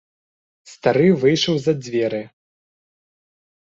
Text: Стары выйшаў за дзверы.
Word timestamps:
Стары 0.71 1.07
выйшаў 1.25 1.55
за 1.69 1.73
дзверы. 1.85 2.21